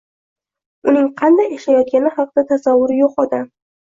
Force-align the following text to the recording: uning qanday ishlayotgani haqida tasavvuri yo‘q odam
uning 0.91 1.11
qanday 1.19 1.53
ishlayotgani 1.57 2.13
haqida 2.15 2.45
tasavvuri 2.53 2.97
yo‘q 3.03 3.21
odam 3.25 3.45